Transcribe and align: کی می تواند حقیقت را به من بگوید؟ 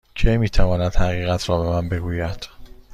کی 0.15 0.37
می 0.37 0.49
تواند 0.49 0.95
حقیقت 0.95 1.49
را 1.49 1.61
به 1.63 1.69
من 1.69 1.89
بگوید؟ 1.89 2.47